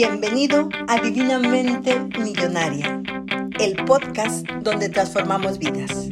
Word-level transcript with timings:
Bienvenido 0.00 0.68
a 0.86 1.00
Divinamente 1.00 1.98
Millonaria, 2.20 3.02
el 3.58 3.84
podcast 3.84 4.46
donde 4.62 4.90
transformamos 4.90 5.58
vidas. 5.58 6.08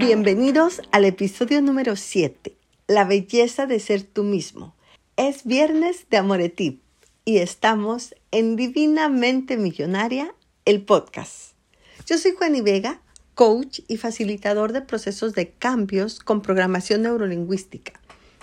Bienvenidos 0.00 0.82
al 0.90 1.04
episodio 1.04 1.62
número 1.62 1.94
7, 1.94 2.56
La 2.88 3.04
belleza 3.04 3.66
de 3.66 3.78
ser 3.78 4.02
tú 4.02 4.24
mismo. 4.24 4.74
Es 5.16 5.44
viernes 5.44 6.06
de 6.10 6.16
Amoretip 6.16 6.82
y 7.24 7.38
estamos 7.38 8.16
en 8.32 8.56
Divinamente 8.56 9.56
Millonaria, 9.56 10.34
el 10.64 10.82
podcast. 10.82 11.52
Yo 12.04 12.18
soy 12.18 12.32
Juani 12.32 12.62
Vega, 12.62 13.00
coach 13.36 13.78
y 13.86 13.96
facilitador 13.96 14.72
de 14.72 14.82
procesos 14.82 15.34
de 15.34 15.50
cambios 15.52 16.18
con 16.18 16.42
programación 16.42 17.02
neurolingüística 17.02 17.92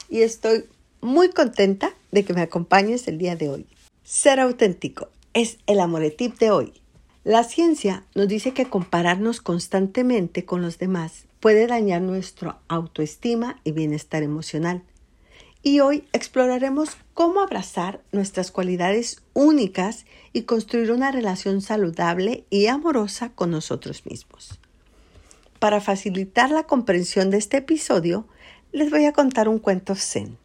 y 0.09 0.21
estoy 0.21 0.66
muy 1.06 1.30
contenta 1.30 1.94
de 2.12 2.26
que 2.26 2.34
me 2.34 2.42
acompañes 2.42 3.08
el 3.08 3.20
día 3.20 3.36
de 3.36 3.50
hoy. 3.50 3.68
Ser 4.04 4.40
auténtico 4.40 5.09
es 5.34 5.59
el 5.68 5.80
amoretip 5.80 6.38
de 6.40 6.52
hoy. 6.52 6.73
La 7.23 7.44
ciencia 7.44 8.04
nos 8.16 8.27
dice 8.27 8.54
que 8.54 8.66
compararnos 8.66 9.40
constantemente 9.40 10.46
con 10.46 10.62
los 10.62 10.80
demás 10.80 11.26
puede 11.40 11.68
dañar 11.68 12.02
nuestra 12.02 12.58
autoestima 12.68 13.60
y 13.63 13.72
bienestar 13.72 14.23
emocional. 14.23 14.82
Y 15.62 15.80
hoy 15.80 16.08
exploraremos 16.12 16.98
cómo 17.13 17.41
abrazar 17.41 18.02
nuestras 18.12 18.52
cualidades 18.52 19.22
únicas 19.34 20.05
y 20.34 20.44
construir 20.44 20.91
una 20.91 21.12
relación 21.12 21.62
saludable 21.62 22.46
y 22.49 22.68
amorosa 22.68 23.30
con 23.30 23.52
nosotros 23.52 24.05
mismos. 24.05 24.60
Para 25.60 25.82
facilitar 25.82 26.52
la 26.52 26.63
comprensión 26.63 27.30
de 27.30 27.38
este 27.38 27.58
episodio, 27.58 28.27
les 28.72 28.90
voy 28.91 29.05
a 29.05 29.13
contar 29.13 29.48
un 29.48 29.60
cuento 29.60 29.96
zen. 29.96 30.38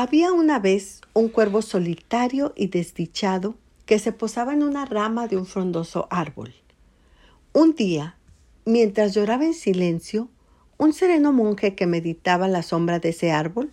Había 0.00 0.32
una 0.32 0.60
vez 0.60 1.00
un 1.12 1.28
cuervo 1.28 1.60
solitario 1.60 2.52
y 2.54 2.68
desdichado 2.68 3.56
que 3.84 3.98
se 3.98 4.12
posaba 4.12 4.52
en 4.52 4.62
una 4.62 4.84
rama 4.84 5.26
de 5.26 5.36
un 5.36 5.44
frondoso 5.44 6.06
árbol. 6.08 6.54
Un 7.52 7.74
día, 7.74 8.16
mientras 8.64 9.12
lloraba 9.12 9.44
en 9.44 9.54
silencio, 9.54 10.28
un 10.76 10.92
sereno 10.92 11.32
monje 11.32 11.74
que 11.74 11.88
meditaba 11.88 12.46
la 12.46 12.62
sombra 12.62 13.00
de 13.00 13.08
ese 13.08 13.32
árbol 13.32 13.72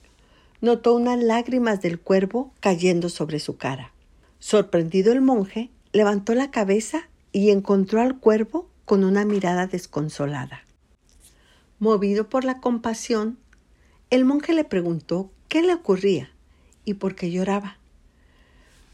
notó 0.62 0.96
unas 0.96 1.24
lágrimas 1.24 1.80
del 1.84 2.00
cuervo 2.00 2.52
cayendo 2.60 3.10
sobre 3.10 3.38
su 3.38 3.58
cara. 3.58 3.94
Sorprendido 4.40 5.14
el 5.14 5.22
monje, 5.22 5.70
levantó 5.92 6.34
la 6.34 6.50
cabeza 6.50 7.08
y 7.34 7.52
encontró 7.52 8.02
al 8.02 8.18
cuervo 8.18 8.68
con 8.86 9.04
una 9.04 9.26
mirada 9.26 9.68
desconsolada. 9.68 10.64
Movido 11.78 12.30
por 12.30 12.46
la 12.46 12.62
compasión, 12.62 13.38
el 14.10 14.26
monje 14.26 14.54
le 14.54 14.64
preguntó 14.64 15.30
qué 15.56 15.62
le 15.62 15.74
ocurría 15.74 16.30
y 16.84 16.96
por 16.96 17.16
qué 17.16 17.32
lloraba. 17.32 17.78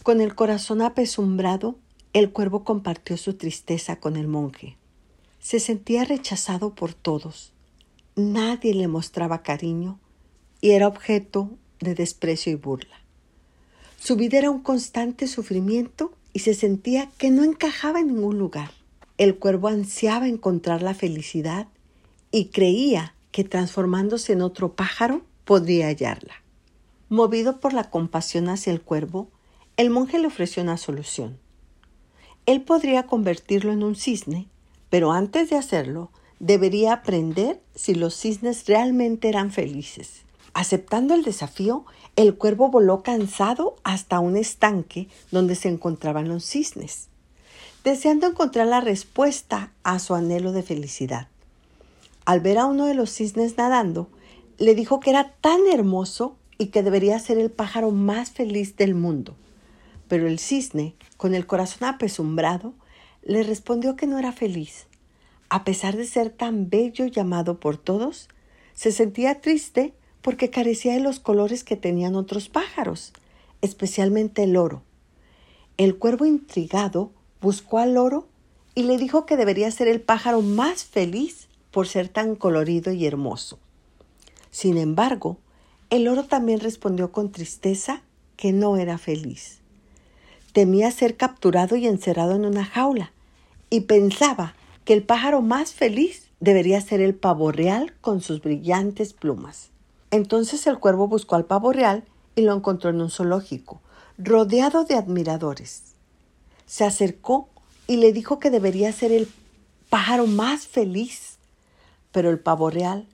Con 0.04 0.22
el 0.22 0.36
corazón 0.36 0.84
apesumbrado, 0.84 1.76
el 2.14 2.30
cuervo 2.30 2.64
compartió 2.64 3.18
su 3.18 3.34
tristeza 3.34 3.96
con 3.96 4.16
el 4.16 4.28
monje. 4.28 4.78
Se 5.40 5.60
sentía 5.60 6.06
rechazado 6.06 6.76
por 6.76 6.94
todos. 6.94 7.52
Nadie 8.16 8.76
le 8.76 8.88
mostraba 8.88 9.42
cariño 9.42 9.98
y 10.62 10.70
era 10.70 10.88
objeto 10.88 11.50
de 11.80 11.96
desprecio 11.96 12.52
y 12.52 12.56
burla. 12.58 13.02
Su 14.00 14.16
vida 14.16 14.38
era 14.38 14.52
un 14.52 14.62
constante 14.62 15.26
sufrimiento 15.26 16.14
y 16.32 16.42
se 16.42 16.54
sentía 16.54 17.10
que 17.18 17.32
no 17.32 17.44
encajaba 17.44 18.02
en 18.02 18.14
ningún 18.14 18.38
lugar. 18.38 18.70
El 19.18 19.36
cuervo 19.40 19.68
ansiaba 19.68 20.28
encontrar 20.28 20.84
la 20.84 20.94
felicidad 20.94 21.66
y 22.30 22.50
creía 22.50 23.16
que 23.32 23.44
transformándose 23.46 24.34
en 24.34 24.44
otro 24.44 24.76
pájaro 24.76 25.24
podría 25.44 25.88
hallarla. 25.88 26.41
Movido 27.12 27.60
por 27.60 27.74
la 27.74 27.90
compasión 27.90 28.48
hacia 28.48 28.72
el 28.72 28.82
cuervo, 28.82 29.28
el 29.76 29.90
monje 29.90 30.18
le 30.18 30.28
ofreció 30.28 30.64
una 30.64 30.78
solución. 30.78 31.38
Él 32.46 32.62
podría 32.62 33.06
convertirlo 33.06 33.72
en 33.72 33.84
un 33.84 33.96
cisne, 33.96 34.48
pero 34.90 35.12
antes 35.12 35.50
de 35.50 35.58
hacerlo, 35.58 36.10
debería 36.40 36.94
aprender 36.94 37.62
si 37.76 37.94
los 37.94 38.16
cisnes 38.16 38.66
realmente 38.66 39.30
eran 39.30 39.52
felices. 39.52 40.24
Aceptando 40.54 41.14
el 41.14 41.24
desafío, 41.24 41.86
el 42.16 42.36
cuervo 42.36 42.70
voló 42.70 43.04
cansado 43.04 43.76
hasta 43.84 44.20
un 44.20 44.38
estanque 44.38 45.08
donde 45.32 45.56
se 45.56 45.68
encontraban 45.68 46.30
los 46.30 46.46
cisnes, 46.46 47.10
deseando 47.84 48.26
encontrar 48.26 48.68
la 48.68 48.82
respuesta 48.82 49.74
a 49.84 50.00
su 50.00 50.16
anhelo 50.16 50.52
de 50.54 50.64
felicidad 50.64 51.28
al 52.26 52.40
ver 52.40 52.58
a 52.58 52.66
uno 52.66 52.86
de 52.86 52.94
los 52.94 53.12
cisnes 53.12 53.58
nadando, 53.58 54.08
le 54.58 54.76
dijo 54.76 55.00
que 55.00 55.10
era 55.10 55.34
tan 55.42 55.60
hermoso 55.72 56.36
y 56.62 56.68
que 56.68 56.84
debería 56.84 57.18
ser 57.18 57.40
el 57.40 57.50
pájaro 57.50 57.90
más 57.90 58.30
feliz 58.30 58.76
del 58.76 58.94
mundo. 58.94 59.36
Pero 60.08 60.28
el 60.28 60.38
cisne, 60.38 60.94
con 61.18 61.34
el 61.34 61.48
corazón 61.48 61.88
apesumbrado, 61.88 62.76
le 63.24 63.42
respondió 63.42 63.96
que 63.96 64.06
no 64.06 64.20
era 64.20 64.32
feliz. 64.32 64.86
A 65.50 65.64
pesar 65.64 65.98
de 65.98 66.06
ser 66.06 66.30
tan 66.30 66.70
bello 66.70 67.06
y 67.08 67.20
amado 67.20 67.60
por 67.60 67.78
todos, 67.78 68.30
se 68.76 68.92
sentía 68.92 69.42
triste 69.42 69.96
porque 70.22 70.52
carecía 70.52 70.94
de 70.94 71.00
los 71.00 71.20
colores 71.20 71.64
que 71.64 71.78
tenían 71.78 72.16
otros 72.16 72.48
pájaros, 72.48 73.12
especialmente 73.64 74.44
el 74.44 74.56
oro. 74.56 74.84
El 75.78 75.98
cuervo 75.98 76.28
intrigado 76.28 77.10
buscó 77.42 77.80
al 77.80 77.98
oro 77.98 78.28
y 78.76 78.84
le 78.84 79.00
dijo 79.00 79.26
que 79.26 79.36
debería 79.36 79.72
ser 79.72 79.88
el 79.88 80.00
pájaro 80.00 80.44
más 80.44 80.84
feliz 80.84 81.48
por 81.72 81.88
ser 81.88 82.08
tan 82.08 82.36
colorido 82.36 82.92
y 82.94 83.08
hermoso. 83.08 83.58
Sin 84.52 84.78
embargo, 84.78 85.40
el 85.92 86.08
oro 86.08 86.24
también 86.24 86.60
respondió 86.60 87.12
con 87.12 87.32
tristeza 87.32 88.02
que 88.36 88.52
no 88.52 88.78
era 88.78 88.98
feliz. 88.98 89.60
Temía 90.52 90.90
ser 90.90 91.16
capturado 91.16 91.76
y 91.76 91.86
encerrado 91.86 92.36
en 92.36 92.46
una 92.46 92.66
jaula 92.66 93.12
y 93.70 93.82
pensaba 93.82 94.56
que 94.86 94.94
el 94.94 95.04
pájaro 95.04 95.44
más 95.44 95.74
feliz 95.74 96.30
debería 96.40 96.82
ser 96.82 97.00
el 97.00 97.14
pavo 97.14 97.52
real 97.52 97.94
con 98.02 98.22
sus 98.22 98.42
brillantes 98.42 99.14
plumas. 99.14 99.70
Entonces 100.10 100.66
el 100.66 100.80
cuervo 100.80 101.08
buscó 101.08 101.36
al 101.36 101.46
pavo 101.46 101.72
real 101.72 102.04
y 102.36 102.42
lo 102.42 102.56
encontró 102.56 102.90
en 102.90 103.00
un 103.02 103.12
zoológico, 103.12 103.80
rodeado 104.18 104.84
de 104.84 104.96
admiradores. 104.96 105.84
Se 106.66 106.84
acercó 106.84 107.48
y 107.86 107.98
le 107.98 108.12
dijo 108.12 108.40
que 108.40 108.50
debería 108.50 108.92
ser 108.92 109.12
el 109.12 109.30
pájaro 109.90 110.26
más 110.26 110.66
feliz 110.66 111.32
pero 112.12 112.30
el 112.30 112.40
pavo 112.40 112.70
real 112.70 113.08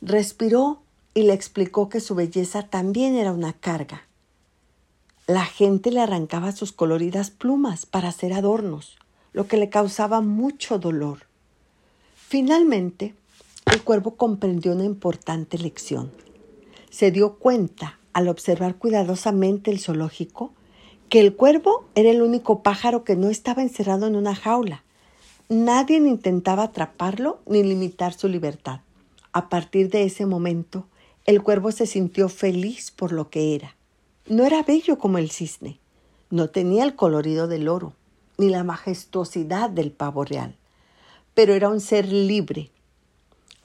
respiró 0.00 0.82
y 1.20 1.22
le 1.22 1.34
explicó 1.34 1.90
que 1.90 2.00
su 2.00 2.14
belleza 2.14 2.62
también 2.62 3.14
era 3.14 3.32
una 3.32 3.52
carga. 3.52 4.06
La 5.26 5.44
gente 5.44 5.90
le 5.90 6.00
arrancaba 6.00 6.52
sus 6.52 6.72
coloridas 6.72 7.30
plumas 7.30 7.84
para 7.84 8.08
hacer 8.08 8.32
adornos, 8.32 8.96
lo 9.34 9.46
que 9.46 9.58
le 9.58 9.68
causaba 9.68 10.22
mucho 10.22 10.78
dolor. 10.78 11.26
Finalmente, 12.16 13.14
el 13.70 13.82
cuervo 13.82 14.16
comprendió 14.16 14.72
una 14.72 14.84
importante 14.84 15.58
lección. 15.58 16.10
Se 16.88 17.10
dio 17.10 17.34
cuenta, 17.34 17.98
al 18.14 18.28
observar 18.28 18.76
cuidadosamente 18.76 19.70
el 19.70 19.78
zoológico, 19.78 20.52
que 21.10 21.20
el 21.20 21.36
cuervo 21.36 21.84
era 21.94 22.10
el 22.10 22.22
único 22.22 22.62
pájaro 22.62 23.04
que 23.04 23.14
no 23.14 23.28
estaba 23.28 23.60
encerrado 23.60 24.06
en 24.06 24.16
una 24.16 24.34
jaula, 24.34 24.84
Nadie 25.50 25.96
intentaba 25.96 26.62
atraparlo 26.62 27.40
ni 27.44 27.64
limitar 27.64 28.12
su 28.12 28.28
libertad. 28.28 28.82
A 29.32 29.48
partir 29.48 29.90
de 29.90 30.04
ese 30.04 30.24
momento, 30.24 30.86
el 31.26 31.42
cuervo 31.42 31.72
se 31.72 31.86
sintió 31.86 32.28
feliz 32.28 32.90
por 32.90 33.12
lo 33.12 33.30
que 33.30 33.54
era. 33.54 33.76
No 34.26 34.44
era 34.44 34.62
bello 34.62 34.98
como 34.98 35.18
el 35.18 35.30
cisne, 35.30 35.78
no 36.30 36.48
tenía 36.50 36.84
el 36.84 36.94
colorido 36.94 37.48
del 37.48 37.68
oro, 37.68 37.94
ni 38.38 38.48
la 38.48 38.64
majestuosidad 38.64 39.70
del 39.70 39.90
pavo 39.90 40.24
real, 40.24 40.56
pero 41.34 41.54
era 41.54 41.68
un 41.68 41.80
ser 41.80 42.10
libre. 42.10 42.70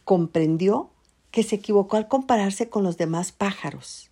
Comprendió 0.03 0.89
que 1.31 1.43
se 1.43 1.55
equivocó 1.55 1.97
al 1.97 2.07
compararse 2.07 2.69
con 2.69 2.83
los 2.83 2.97
demás 2.97 3.31
pájaros. 3.31 4.09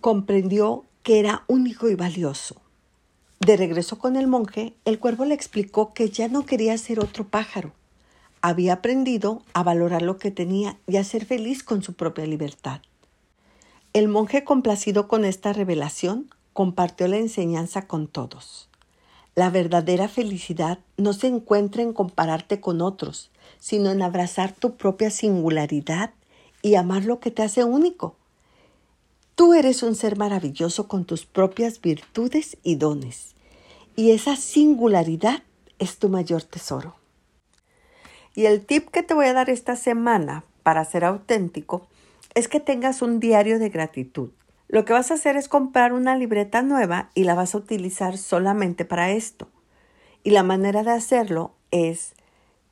Comprendió 0.00 0.84
que 1.02 1.18
era 1.18 1.44
único 1.48 1.88
y 1.88 1.94
valioso. 1.94 2.56
De 3.40 3.56
regreso 3.56 3.98
con 3.98 4.16
el 4.16 4.26
monje, 4.26 4.74
el 4.84 4.98
cuervo 4.98 5.24
le 5.24 5.34
explicó 5.34 5.92
que 5.94 6.10
ya 6.10 6.28
no 6.28 6.46
quería 6.46 6.76
ser 6.78 7.00
otro 7.00 7.26
pájaro. 7.26 7.72
Había 8.42 8.74
aprendido 8.74 9.42
a 9.54 9.62
valorar 9.62 10.02
lo 10.02 10.18
que 10.18 10.30
tenía 10.30 10.76
y 10.86 10.96
a 10.96 11.04
ser 11.04 11.24
feliz 11.24 11.62
con 11.62 11.82
su 11.82 11.94
propia 11.94 12.26
libertad. 12.26 12.80
El 13.92 14.08
monje, 14.08 14.44
complacido 14.44 15.08
con 15.08 15.24
esta 15.24 15.52
revelación, 15.52 16.28
compartió 16.52 17.08
la 17.08 17.16
enseñanza 17.16 17.86
con 17.86 18.08
todos. 18.08 18.68
La 19.34 19.48
verdadera 19.48 20.08
felicidad 20.08 20.78
no 20.98 21.14
se 21.14 21.28
encuentra 21.28 21.82
en 21.82 21.92
compararte 21.92 22.60
con 22.60 22.82
otros, 22.82 23.30
sino 23.58 23.90
en 23.90 24.02
abrazar 24.02 24.52
tu 24.52 24.76
propia 24.76 25.10
singularidad 25.10 26.10
y 26.60 26.74
amar 26.74 27.04
lo 27.04 27.20
que 27.20 27.30
te 27.30 27.42
hace 27.42 27.64
único. 27.64 28.16
Tú 29.34 29.54
eres 29.54 29.82
un 29.82 29.94
ser 29.94 30.18
maravilloso 30.18 30.88
con 30.88 31.06
tus 31.06 31.24
propias 31.24 31.80
virtudes 31.80 32.58
y 32.62 32.74
dones 32.74 33.32
y 33.96 34.10
esa 34.10 34.36
singularidad 34.36 35.42
es 35.78 35.98
tu 35.98 36.08
mayor 36.08 36.42
tesoro. 36.42 37.01
Y 38.34 38.46
el 38.46 38.64
tip 38.64 38.88
que 38.88 39.02
te 39.02 39.14
voy 39.14 39.26
a 39.26 39.32
dar 39.32 39.50
esta 39.50 39.76
semana 39.76 40.44
para 40.62 40.84
ser 40.84 41.04
auténtico 41.04 41.86
es 42.34 42.48
que 42.48 42.60
tengas 42.60 43.02
un 43.02 43.20
diario 43.20 43.58
de 43.58 43.68
gratitud. 43.68 44.30
Lo 44.68 44.84
que 44.84 44.94
vas 44.94 45.10
a 45.10 45.14
hacer 45.14 45.36
es 45.36 45.48
comprar 45.48 45.92
una 45.92 46.16
libreta 46.16 46.62
nueva 46.62 47.10
y 47.14 47.24
la 47.24 47.34
vas 47.34 47.54
a 47.54 47.58
utilizar 47.58 48.16
solamente 48.16 48.86
para 48.86 49.10
esto. 49.10 49.48
Y 50.24 50.30
la 50.30 50.42
manera 50.42 50.82
de 50.82 50.92
hacerlo 50.92 51.52
es 51.70 52.14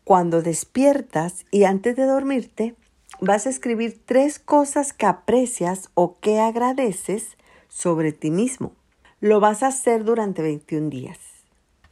cuando 0.04 0.40
despiertas 0.40 1.44
y 1.50 1.64
antes 1.64 1.96
de 1.96 2.04
dormirte, 2.04 2.74
vas 3.20 3.46
a 3.46 3.50
escribir 3.50 4.00
tres 4.04 4.38
cosas 4.38 4.92
que 4.92 5.06
aprecias 5.06 5.90
o 5.94 6.18
que 6.20 6.40
agradeces 6.40 7.36
sobre 7.68 8.12
ti 8.12 8.30
mismo. 8.30 8.72
Lo 9.20 9.40
vas 9.40 9.62
a 9.62 9.66
hacer 9.66 10.04
durante 10.04 10.40
21 10.40 10.88
días. 10.88 11.18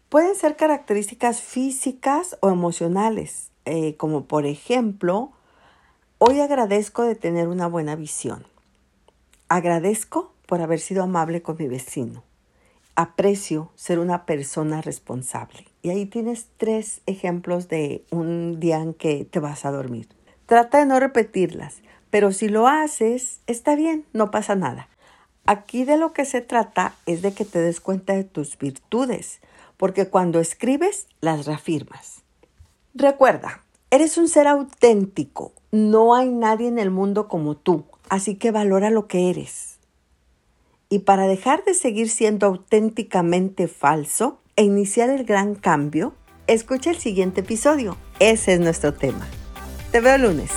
Pueden 0.08 0.34
ser 0.34 0.56
características 0.56 1.42
físicas 1.42 2.38
o 2.40 2.48
emocionales, 2.48 3.50
eh, 3.68 3.96
como 3.96 4.24
por 4.24 4.46
ejemplo, 4.46 5.32
hoy 6.18 6.40
agradezco 6.40 7.02
de 7.02 7.14
tener 7.14 7.48
una 7.48 7.66
buena 7.66 7.96
visión. 7.96 8.46
Agradezco 9.48 10.32
por 10.46 10.62
haber 10.62 10.80
sido 10.80 11.02
amable 11.02 11.42
con 11.42 11.56
mi 11.58 11.68
vecino. 11.68 12.22
Aprecio 12.96 13.70
ser 13.76 13.98
una 13.98 14.24
persona 14.24 14.80
responsable. 14.80 15.66
Y 15.82 15.90
ahí 15.90 16.06
tienes 16.06 16.46
tres 16.56 17.02
ejemplos 17.06 17.68
de 17.68 18.04
un 18.10 18.58
día 18.58 18.78
en 18.80 18.94
que 18.94 19.24
te 19.24 19.38
vas 19.38 19.64
a 19.64 19.70
dormir. 19.70 20.08
Trata 20.46 20.78
de 20.78 20.86
no 20.86 20.98
repetirlas, 20.98 21.82
pero 22.10 22.32
si 22.32 22.48
lo 22.48 22.66
haces, 22.66 23.40
está 23.46 23.76
bien, 23.76 24.06
no 24.12 24.30
pasa 24.30 24.54
nada. 24.54 24.88
Aquí 25.44 25.84
de 25.84 25.96
lo 25.96 26.12
que 26.12 26.24
se 26.24 26.40
trata 26.40 26.94
es 27.06 27.22
de 27.22 27.32
que 27.32 27.44
te 27.44 27.60
des 27.60 27.80
cuenta 27.80 28.14
de 28.14 28.24
tus 28.24 28.58
virtudes, 28.58 29.40
porque 29.76 30.08
cuando 30.08 30.40
escribes 30.40 31.06
las 31.20 31.46
reafirmas. 31.46 32.22
Recuerda, 32.94 33.62
eres 33.90 34.18
un 34.18 34.28
ser 34.28 34.48
auténtico, 34.48 35.52
no 35.70 36.14
hay 36.14 36.30
nadie 36.30 36.68
en 36.68 36.78
el 36.78 36.90
mundo 36.90 37.28
como 37.28 37.56
tú, 37.56 37.84
así 38.08 38.36
que 38.36 38.50
valora 38.50 38.90
lo 38.90 39.06
que 39.06 39.30
eres. 39.30 39.78
Y 40.88 41.00
para 41.00 41.26
dejar 41.26 41.64
de 41.64 41.74
seguir 41.74 42.08
siendo 42.08 42.46
auténticamente 42.46 43.68
falso 43.68 44.40
e 44.56 44.64
iniciar 44.64 45.10
el 45.10 45.24
gran 45.24 45.54
cambio, 45.54 46.14
escucha 46.46 46.90
el 46.90 46.96
siguiente 46.96 47.42
episodio. 47.42 47.96
Ese 48.20 48.54
es 48.54 48.60
nuestro 48.60 48.94
tema. 48.94 49.26
Te 49.92 50.00
veo 50.00 50.16
lunes. 50.16 50.50